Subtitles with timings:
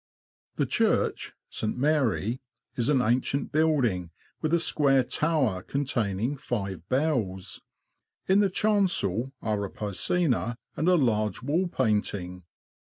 [0.55, 1.77] The church (St.
[1.77, 2.41] Mary)
[2.75, 4.09] is an ancient building,
[4.41, 7.61] with a square tower containing five bells.
[8.27, 12.41] In the chancel are a piscina and a large wall painting.